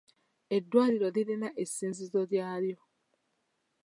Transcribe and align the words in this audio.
Eddwaliro 0.55 1.07
lirina 1.15 1.49
essinzizo 1.63 2.21
lyalyo. 2.31 2.77